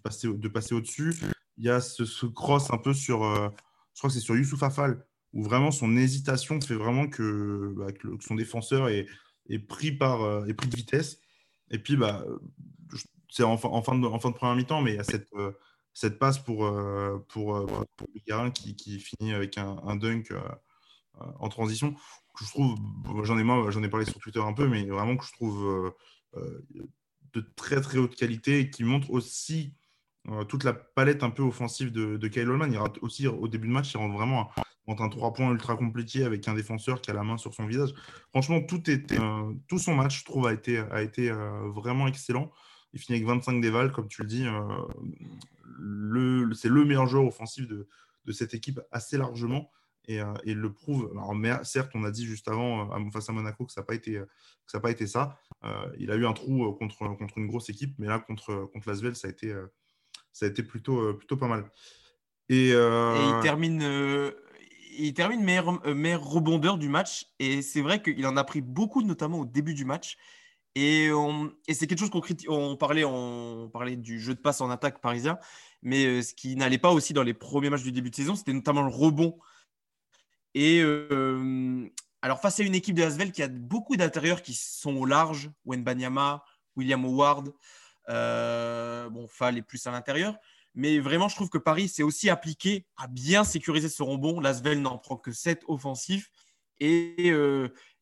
[0.03, 1.14] passer, de passer au-dessus.
[1.57, 5.03] Il y a ce, cross un peu sur, je crois que c'est sur Youssouf Afal,
[5.33, 9.07] où vraiment son hésitation fait vraiment que, bah, que son défenseur est,
[9.48, 11.20] est, pris par, est pris de vitesse.
[11.70, 12.22] Et puis, bah,
[13.31, 15.31] c'est en, en, fin de, en fin de première mi-temps, mais il y a cette
[15.94, 18.09] cette passe pour, euh, pour, euh, pour,
[18.55, 20.40] qui, qui, finit avec un, un dunk euh,
[21.38, 21.92] en transition,
[22.35, 22.76] que je trouve,
[23.24, 25.92] j'en ai, j'en ai parlé sur Twitter un peu, mais vraiment que je trouve
[27.33, 29.74] de très très haute qualité et qui montre aussi
[30.48, 32.72] toute la palette un peu offensive de, Kyle Holman.
[32.72, 34.50] Il rate aussi au début de match, il rentre vraiment
[34.87, 37.66] un, un 3 points ultra compliqué avec un défenseur qui a la main sur son
[37.66, 37.92] visage.
[38.31, 38.83] Franchement, tout,
[39.68, 42.50] tout son match, je trouve, a été, a été vraiment excellent.
[42.92, 44.46] Il finit avec 25 dévals, comme tu le dis
[46.55, 47.87] c'est le meilleur joueur offensif de,
[48.33, 49.70] cette équipe assez largement.
[50.07, 51.12] Et, euh, il le prouve.
[51.62, 55.07] Certes, on a dit juste avant, euh, face à Monaco, que ça n'a pas été
[55.07, 55.38] ça.
[55.64, 57.03] Euh, il a eu un trou contre,
[57.37, 61.70] une grosse équipe, mais là, contre, contre ça a été, plutôt, pas mal.
[62.48, 63.83] Et, il termine,
[64.98, 67.26] il termine meilleur, meilleur rebondeur du match.
[67.38, 70.16] Et c'est vrai qu'il en a pris beaucoup, notamment au début du match.
[70.76, 71.11] Et,
[71.68, 75.38] c'est quelque chose qu'on on parlait, du jeu de passe en attaque parisien,
[75.83, 78.52] mais ce qui n'allait pas aussi dans les premiers matchs du début de saison, c'était
[78.52, 79.38] notamment le rebond.
[80.54, 80.83] Et
[82.22, 85.50] alors face à une équipe de Asvel qui a beaucoup d'intérieurs qui sont au large,
[85.64, 86.44] Banyama,
[86.76, 87.52] William Howard,
[88.09, 90.37] euh, bon Fall est plus à l'intérieur,
[90.74, 94.40] mais vraiment je trouve que Paris s'est aussi appliqué à bien sécuriser ce rebond.
[94.40, 96.30] L'Asvel n'en prend que 7 offensifs
[96.80, 97.30] et,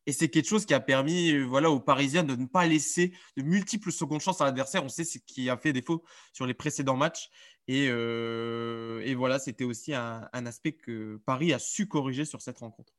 [0.05, 3.13] et c'est quelque chose qui a permis euh, voilà, aux Parisiens de ne pas laisser
[3.37, 4.83] de multiples secondes chances à l'adversaire.
[4.83, 7.29] On sait ce qui a fait défaut sur les précédents matchs.
[7.67, 12.91] Et, euh, voilà, c'était aussi un, aspect que Paris a su corriger sur cette rencontre.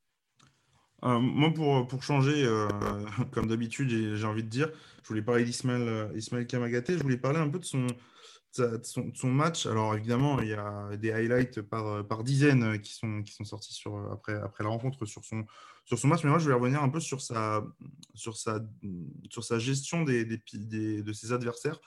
[1.03, 2.47] Euh, moi, pour, pour changer,
[3.31, 4.71] comme d'habitude, j'ai envie de dire,
[5.03, 7.87] je voulais parler d'Ismaël Ismaël Kamagaté, je voulais parler un peu de son,
[8.53, 9.65] son, match.
[9.65, 13.73] Alors évidemment, il y a des highlights par, par dizaines qui sont, qui sont sortis
[13.73, 15.43] sur, après, après la rencontre sur son,
[15.85, 16.23] sur son match.
[16.23, 17.63] Mais moi, je vais revenir un peu sur sa,
[18.13, 18.59] sur sa,
[19.29, 21.79] sur sa gestion des, des, de ses adversaires.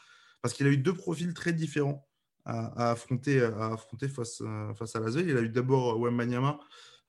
[0.42, 2.06] Parce qu'il a eu deux profils très différents
[2.44, 4.42] à, affronter, à affronter face,
[4.76, 5.22] face à Lazio.
[5.26, 6.58] Il a eu d'abord Wembanyama,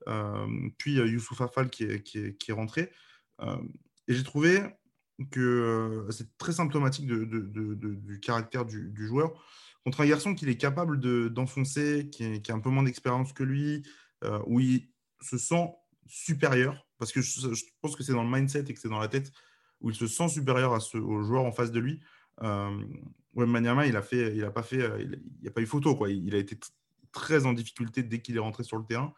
[0.08, 2.91] euh, puis Youssouf Afal qui est, qui est, qui est rentré.
[3.41, 3.58] Euh,
[4.08, 4.62] et j'ai trouvé
[5.32, 9.43] que euh, c'est très symptomatique du caractère du, joueur.
[9.84, 11.00] Contre un garçon qu'il est capable
[11.32, 13.84] d'enfoncer, qui, qui, a un peu moins d'expérience que lui,
[14.24, 14.89] euh, où il
[15.21, 15.69] se sent
[16.06, 19.08] supérieur, parce que je, pense que c'est dans le mindset et que c'est dans la
[19.08, 19.32] tête
[19.82, 22.02] où il se sent supérieur à ce, au joueur en face de lui.
[22.41, 22.84] Euh,
[23.38, 26.10] il a fait, il a pas fait, euh, il a pas eu photo quoi.
[26.10, 26.58] Il, a été
[27.12, 29.13] très en difficulté dès qu'il est rentré sur le terrain.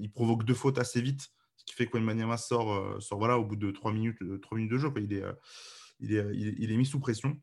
[0.00, 3.38] il provoque deux fautes assez vite ce qui fait que Maniama sort, euh, sort voilà,
[3.38, 4.92] au bout de 3 minutes, 3 minutes de jeu.
[4.96, 5.32] Il, est, euh,
[6.00, 7.40] il, est, il, est, mis sous pression.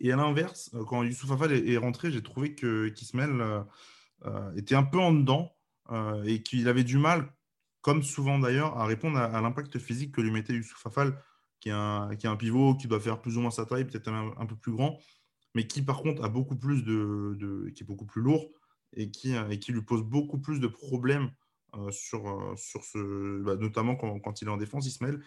[0.00, 3.64] Et à l'inverse, euh, quand Youssouf Afal est, rentré, j'ai trouvé que Kismel
[4.56, 5.55] était un peu en dedans
[6.24, 7.32] et qu'il avait du mal,
[7.80, 11.22] comme souvent d'ailleurs, à répondre à, l'impact physique que lui mettait Youssouf Afal,
[11.60, 14.46] qui est, un, un pivot qui doit faire plus ou moins sa taille, peut-être un,
[14.46, 14.98] peu plus grand,
[15.54, 18.50] mais qui par contre a beaucoup plus de, qui est beaucoup plus lourd
[18.92, 21.30] et qui, et qui lui pose beaucoup plus de problèmes
[21.74, 25.20] euh, sur, euh, sur ce, bah, notamment quand, il est en défense, Ismaël.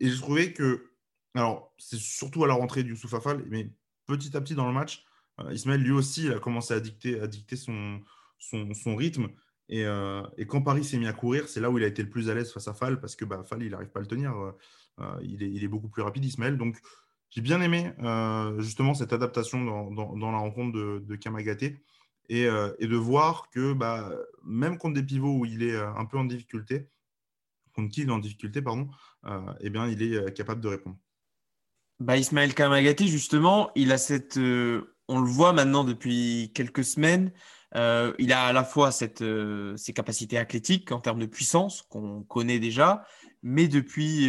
[0.00, 0.92] Et j'ai trouvé que,
[1.34, 3.72] alors c'est surtout à la rentrée du Youssouf Afal, mais
[4.06, 5.04] petit à petit dans le match,
[5.40, 8.02] euh, Ismaël lui aussi a commencé à dicter, à dicter son,
[8.38, 9.28] son rythme.
[9.72, 9.84] Et,
[10.36, 12.28] et, quand Paris s'est mis à courir, c'est là où il a été le plus
[12.28, 14.34] à l'aise face à Fall, parce que bah, Fall, il n'arrive pas à le tenir.
[15.22, 16.56] il, est, il, est, beaucoup plus rapide, Ismaël.
[16.56, 16.76] Donc,
[17.30, 17.92] j'ai bien aimé
[18.58, 21.80] justement cette adaptation dans, la rencontre de, Kamagaté.
[22.32, 24.12] Euh, et, de voir que bah,
[24.44, 26.86] même contre des pivots où il est euh, un peu en difficulté,
[27.74, 28.88] contre qui il est en difficulté, pardon,
[29.24, 30.96] euh, eh bien, il est capable de répondre.
[31.98, 34.38] Bah, Ismaël Kamagati, justement, il a cette,
[35.10, 37.32] on le voit maintenant depuis quelques semaines,
[37.74, 39.24] il a à la fois cette,
[39.76, 43.04] ses capacités athlétiques en termes de puissance qu'on connaît déjà,
[43.42, 44.28] mais depuis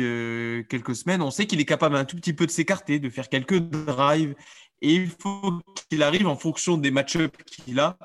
[0.69, 3.29] quelques semaines, on sait qu'il est capable un tout petit peu de s'écarter, de faire
[3.29, 4.35] quelques drives
[4.81, 7.97] et il faut qu'il arrive en fonction des match-ups qu'il a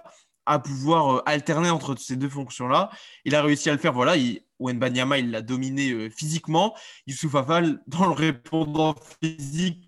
[0.44, 2.90] à pouvoir alterner entre ces deux fonctions-là.
[3.24, 3.92] Il a réussi à le faire.
[3.92, 6.74] Voilà, il, Banyama, il l'a dominé physiquement.
[7.06, 9.85] Youssouf Afal, dans le répondant physique,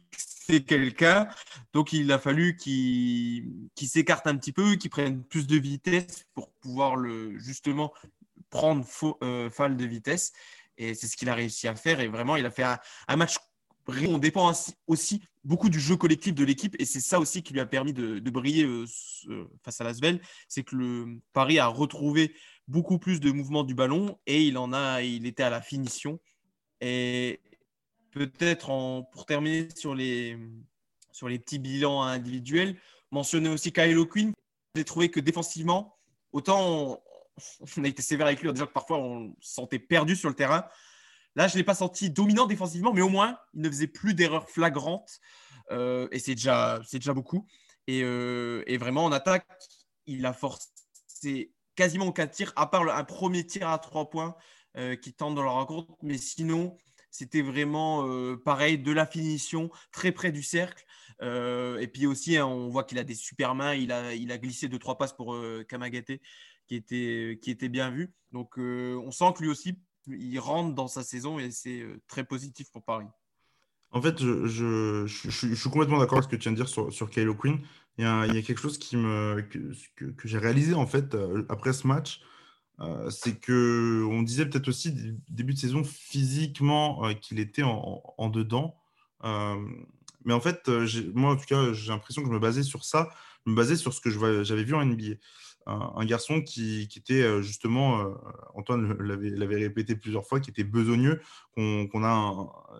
[0.48, 1.28] c'est quelqu'un.
[1.72, 6.50] Donc, il a fallu qu'il s'écarte un petit peu, qu'il prenne plus de vitesse pour
[6.60, 7.92] pouvoir le, justement
[8.50, 8.86] prendre
[9.22, 10.32] euh, Fall de vitesse.
[10.78, 12.00] Et c'est ce qu'il a réussi à faire.
[12.00, 13.36] Et vraiment, il a fait un, match.
[14.06, 14.52] On dépend
[14.86, 16.76] aussi beaucoup du jeu collectif de l'équipe.
[16.78, 18.86] Et c'est ça aussi qui lui a permis de, briller euh,
[19.62, 20.20] face à Lasvel.
[20.46, 22.34] C'est que le Paris a retrouvé
[22.68, 26.20] beaucoup plus de mouvement du ballon et il en a, il était à la finition.
[26.80, 27.40] Et,
[28.10, 28.68] peut-être
[29.12, 30.38] pour terminer sur les,
[31.12, 32.76] sur les petits bilans individuels,
[33.10, 34.32] mentionner aussi Kyle O'Quinn.
[34.74, 35.98] J'ai trouvé que défensivement,
[36.32, 37.00] autant
[37.76, 40.28] on, a été sévère avec lui en disant que parfois on se sentait perdu sur
[40.28, 40.64] le terrain.
[41.34, 44.14] Là, je ne l'ai pas senti dominant défensivement, mais au moins, il ne faisait plus
[44.14, 45.20] d'erreurs flagrantes.
[45.70, 47.46] Euh, et c'est déjà, déjà beaucoup.
[47.90, 49.46] Euh, et, vraiment, en attaque,
[50.06, 54.34] il a forcé quasiment aucun tir, à part un premier tir à trois points
[54.76, 55.94] euh, qui tente dans la rencontre.
[56.02, 56.76] Mais sinon,
[57.18, 60.84] c'était vraiment euh, pareil, de la finition, très près du cercle.
[61.20, 63.74] Euh, et puis aussi, hein, on voit qu'il a des super mains.
[63.74, 66.12] Il a, il a glissé deux, trois passes pour euh, Kamagate
[66.68, 68.12] qui était, qui était bien vu.
[68.30, 72.70] Donc, on sent que lui aussi, il rentre dans sa saison et c'est très positif
[72.70, 73.06] pour Paris.
[73.90, 76.92] En fait, je, je, suis complètement d'accord avec ce que tu viens de dire sur,
[76.92, 77.58] sur Kylo Quinn.
[77.96, 79.40] Il y, a, il y a quelque chose qui me,
[79.96, 81.16] que, que, j'ai réalisé en fait
[81.48, 82.20] après ce match.
[82.80, 84.92] Euh, c'est que on disait peut-être aussi
[85.28, 88.76] début de saison physiquement euh, qu'il était en, dedans.
[89.24, 89.56] Euh,
[90.24, 90.68] mais en fait,
[91.14, 93.10] moi en tout cas, j'ai l'impression que je me basais sur ça,
[93.46, 94.10] je me basais sur ce que
[94.44, 95.16] j'avais vu en NBA.
[95.66, 98.14] Un, garçon qui, était justement,
[98.54, 101.20] Antoine l'avait répété plusieurs fois, qui était besogneux,
[101.56, 102.72] a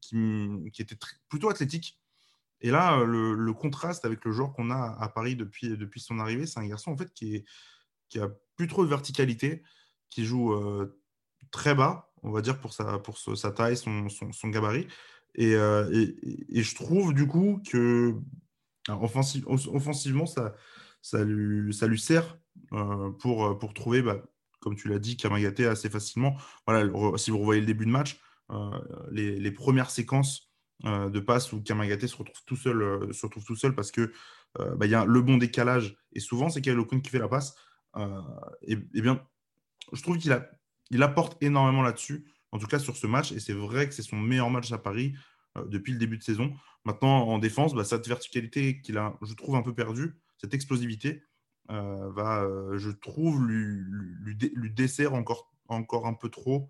[0.00, 0.96] qui, était
[1.28, 1.98] plutôt athlétique.
[2.60, 6.60] Et là, le, contraste avec le joueur qu'on a à Paris depuis, son arrivée, c'est
[6.60, 7.44] un garçon en fait qui
[8.08, 9.62] qui a plus trop de verticalité,
[10.10, 10.98] qui joue euh,
[11.50, 14.86] très bas, on va dire, pour sa, pour sa taille, son, son, gabarit.
[15.38, 18.14] Euh, et, et, je trouve du coup que
[18.88, 20.54] offensivement, ça,
[21.02, 22.38] ça, lui, ça lui sert
[22.72, 24.22] euh, pour, pour trouver, bah,
[24.60, 26.36] comme tu l'as dit, Kamagaté assez facilement.
[26.66, 28.18] Voilà, si vous revoyez le début de match,
[29.10, 30.50] les, les, premières séquences
[30.84, 34.12] de passes où Kamagaté se retrouve tout seul, se retrouve tout seul parce que
[34.58, 37.28] bah, il y a le bon décalage et souvent c'est Kyle Okun qui fait la
[37.28, 37.56] passe
[37.96, 38.20] euh,
[38.62, 39.22] et, bien,
[39.92, 40.38] je trouve qu'il
[40.90, 43.32] il apporte énormément là-dessus, en tout cas sur ce match.
[43.32, 45.14] Et c'est vrai que c'est son meilleur match à Paris
[45.56, 46.54] euh, depuis le début de saison.
[46.84, 51.22] Maintenant, en défense, bah, cette verticalité qu'il a, je trouve, un peu perdue, cette explosivité,
[51.70, 56.68] euh, va, je trouve, lui, dessert encore, encore un peu trop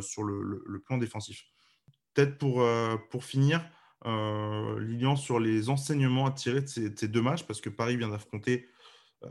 [0.00, 1.44] sur le, plan défensif.
[2.14, 2.66] Peut-être pour,
[3.10, 3.64] pour finir,
[4.04, 7.96] Lilian, sur les enseignements à tirer de ces, de ces, deux matchs, parce que Paris
[7.96, 8.68] vient d'affronter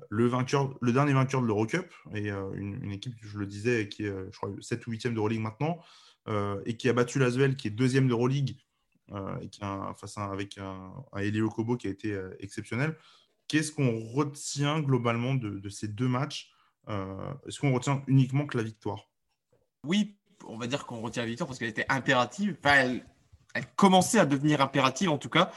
[0.10, 4.06] le, vainqueur, le dernier vainqueur de l'Eurocup, et euh, une, équipe, je le disais, qui
[4.06, 5.80] est, euh, je crois, 7 ou 8e d'Euroleague maintenant,
[6.28, 8.58] euh, et qui a battu l'Asvel, qui est deuxième d'Euroleague,
[9.42, 9.60] et qui
[9.98, 12.96] face avec un, Elio Kobo qui a été exceptionnel.
[13.50, 16.50] Qu'est-ce qu'on retient globalement de, ces deux matchs
[16.88, 19.10] Est-ce qu'on retient uniquement que la victoire?
[19.86, 22.56] Oui, on va dire qu'on retient la victoire parce qu'elle était impérative.
[22.64, 23.02] Enfin,
[23.54, 25.52] elle, commençait à devenir impérative en tout cas.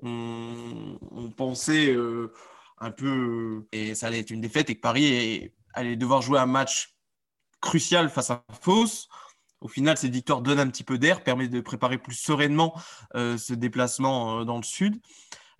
[0.00, 0.96] On,
[1.36, 1.92] pensait
[2.80, 3.66] un peu.
[3.72, 6.94] Et ça allait être une défaite et que Paris allait devoir jouer un match
[7.60, 9.08] crucial face à Fos.
[9.60, 12.74] Au final, cette victoire donne un petit peu d'air, permet de préparer plus sereinement
[13.14, 14.96] euh, ce déplacement euh, dans le sud.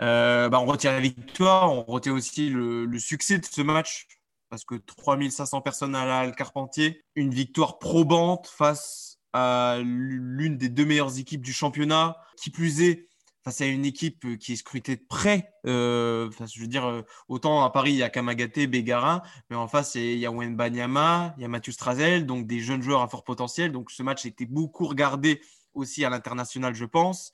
[0.00, 4.06] Euh, bah, on retient la victoire, on retient aussi le, succès de ce match
[4.48, 10.85] parce que 3500 personnes à la Carpentier, une victoire probante face à l'une des deux
[10.85, 12.16] meilleures équipes du championnat.
[12.37, 13.10] Qui plus est,
[13.42, 15.53] face à une équipe euh, qui est scrutée de près.
[15.66, 19.68] Euh, je veux dire, euh, autant à Paris, il y a Kamagaté, Bégarin, mais en
[19.68, 23.03] face, il y a Wen Banyama, il y a Mathieu Strazel, donc des jeunes joueurs
[23.03, 23.72] à fort potentiel.
[23.72, 25.40] Donc ce match été beaucoup regardé
[25.74, 27.33] aussi à l'international, je pense.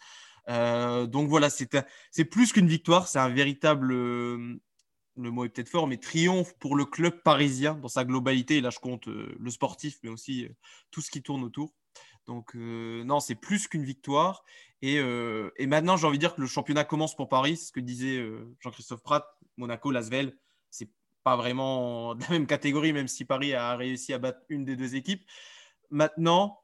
[0.48, 4.60] donc voilà, c'est plus qu'une victoire, c'est un véritable, le
[5.16, 8.58] mot est peut-être fort, mais triomphe pour le club parisien dans sa globalité.
[8.58, 10.48] Et là, je compte le sportif, mais aussi
[10.90, 11.72] tout ce qui tourne autour.
[12.26, 14.44] Donc, euh, non, c'est plus qu'une victoire.
[14.84, 17.56] Euh, et, maintenant, j'ai envie de dire que le championnat commence pour Paris.
[17.56, 20.36] C'est ce que disait euh, Jean-Christophe Pratt, Monaco, Lasvel.
[20.70, 20.90] C'est
[21.24, 24.76] pas vraiment de la même catégorie, même si Paris a réussi à battre une des
[24.76, 25.24] deux équipes.
[25.90, 26.62] Maintenant,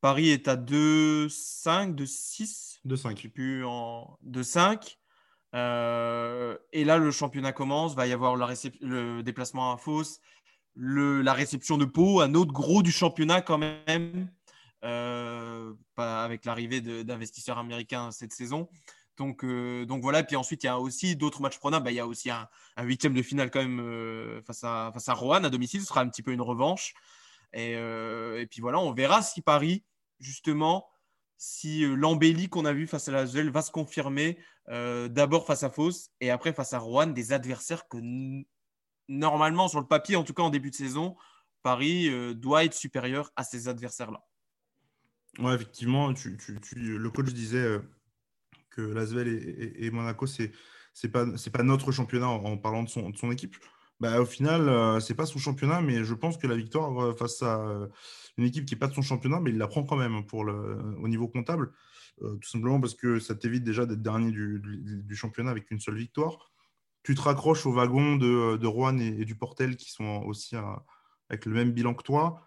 [0.00, 2.80] Paris est à 2-5, 2-6.
[2.84, 3.20] 2-5.
[3.20, 4.96] Je plus, en 2-5.
[5.54, 7.94] et là, le championnat commence.
[7.94, 10.20] Va y avoir le déplacement à Fos,
[10.74, 14.28] la réception de Pau, un autre gros du championnat quand même.
[14.84, 18.68] Euh, avec l'arrivée d'investisseurs américains cette saison.
[19.16, 20.22] Donc, euh, donc voilà.
[20.22, 21.84] Puis ensuite, il y a aussi d'autres matchs prenables.
[21.84, 25.08] Bah, il y a aussi un, huitième de finale quand même euh, face, à, face
[25.08, 25.80] à Rouen à domicile.
[25.80, 26.94] Ce sera un petit peu une revanche.
[27.52, 29.82] Et, puis voilà, on verra si Paris,
[30.20, 30.86] justement,
[31.38, 35.70] si l'embellie qu'on a vu face à la Zuel va se confirmer d'abord face à
[35.70, 37.96] Fos et après face à Rouen, des adversaires que
[39.08, 41.16] normalement, sur le papier, en tout cas en début de saison,
[41.62, 44.22] Paris doit être supérieur à ces adversaires-là.
[45.38, 47.80] Ouais, effectivement, le coach disait
[48.70, 50.52] que l'Asvel et, et, Monaco, c'est
[51.04, 53.56] n'est pas, notre championnat en, parlant de son, équipe.
[54.00, 57.14] Bah, au final, euh, c'est pas son championnat, mais je pense que la victoire euh,
[57.14, 57.86] face à euh,
[58.36, 60.44] une équipe qui n'est pas de son championnat, mais il la prend quand même pour
[60.44, 61.72] le, au niveau comptable,
[62.18, 64.58] tout simplement parce que ça t'évite déjà d'être dernier du,
[65.04, 66.50] du, championnat avec une seule victoire.
[67.02, 70.56] Tu te raccroches au wagon de, de Rouen et, du Portel qui sont aussi
[71.28, 72.42] avec le même bilan que toi.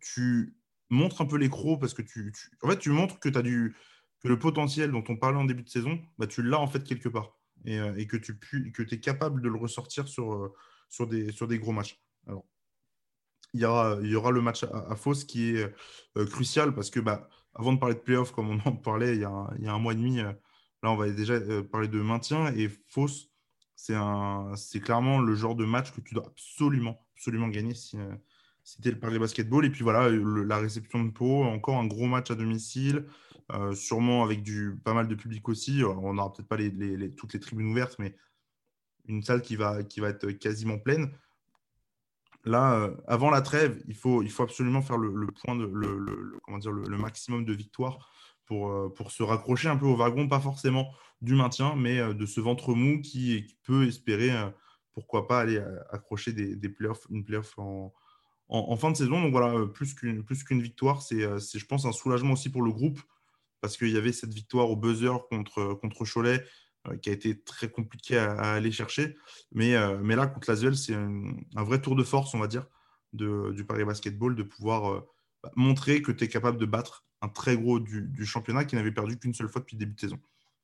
[0.00, 0.56] tu
[0.90, 2.32] montres un peu les crocs parce que tu,
[2.80, 3.76] tu montres que, as du,
[4.20, 6.84] que le potentiel dont on parlait en début de saison, bah, tu l'as en fait
[6.84, 7.36] quelque part.
[7.66, 10.52] Euh, et, que tu que es capable de le ressortir sur, euh,
[10.90, 11.98] sur, des, gros matchs.
[12.26, 12.44] Alors,
[13.54, 15.74] il y aura, le match à, à qui est
[16.18, 19.20] euh, crucial parce que bah, avant de parler de playoff, comme on en parlait il
[19.20, 20.36] y a, il y a un mois et demi, là
[20.82, 23.30] on va déjà parler de maintien et Fos,
[23.76, 27.74] c'est clairement le genre de match que tu dois absolument, absolument gagner
[28.84, 29.64] es le Paris Basketball.
[29.64, 33.06] Et puis voilà, la réception de Pau, encore un gros match à domicile.
[33.52, 35.82] Euh, sûrement avec du, pas mal de public aussi.
[35.82, 38.16] Euh, on n'aura peut-être pas les, toutes les tribunes ouvertes, mais
[39.06, 41.10] une salle qui va, qui va être quasiment pleine.
[42.44, 46.38] Là, euh, avant la trêve, il faut, il faut absolument faire le, point de, le,
[46.42, 48.10] comment dire, le, maximum de victoires
[48.46, 50.90] pour, pour se raccrocher un peu au wagon, pas forcément
[51.22, 54.30] du maintien, mais de ce ventre mou qui, peut espérer,
[54.92, 57.94] pourquoi pas, aller accrocher des playoffs, une playoff en,
[58.48, 59.22] en, fin de saison.
[59.22, 63.00] Donc voilà, plus qu'une victoire, c'est, je pense, un soulagement aussi pour le groupe
[63.60, 66.44] parce qu'il y avait cette victoire au buzzer contre, contre Cholet
[66.88, 69.16] euh, qui a été très compliqué à, aller chercher.
[69.52, 72.66] Mais, euh, là, contre l'Asvel, c'est un, vrai tour de force, on va dire,
[73.14, 75.00] de, du Paris Basketball, de pouvoir euh,
[75.42, 78.92] bah, montrer que tu es capable de battre un très gros du, championnat qui n'avait
[78.92, 80.18] perdu qu'une seule fois depuis le début de saison.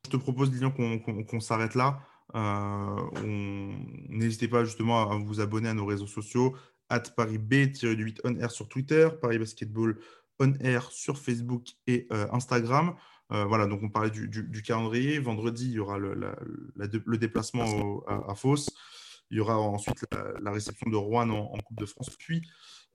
[0.04, 2.02] Je te propose, Lilian, qu'on s'arrête là.
[3.24, 6.54] N'hésitez pas justement à vous abonner à nos réseaux sociaux,
[6.90, 9.98] at ParisB-8 on air sur Twitter, Paris Basketball
[10.40, 12.96] on air sur Facebook et euh, Instagram.
[13.32, 15.20] Euh, voilà, donc on parlait du, calendrier.
[15.20, 16.14] Vendredi, il y aura le,
[16.74, 18.34] le déplacement à, à,
[19.30, 20.04] Il y aura ensuite
[20.40, 22.42] la, réception de Rouen en, Coupe de France, puis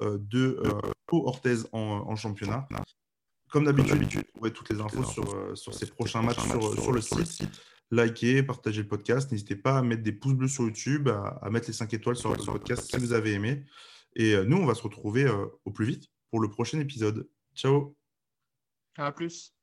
[0.02, 0.62] euh, de
[1.06, 2.68] Pau Orthez en, championnat.
[3.50, 7.48] Comme d'habitude, vous trouvez toutes les infos sur, sur ces prochains matchs sur, le site.
[7.92, 9.32] Likez, partagez le podcast.
[9.32, 12.32] N'hésitez pas à mettre des pouces bleus sur YouTube, à, mettre les 5 étoiles sur
[12.32, 13.64] le podcast si vous avez aimé.
[14.16, 15.30] Et nous, on va se retrouver
[15.66, 17.30] au plus vite pour le prochain épisode.
[17.54, 17.96] Ciao.
[18.98, 19.55] À plus.